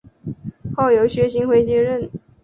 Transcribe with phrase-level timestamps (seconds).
[0.75, 2.09] 后由薛星辉接任。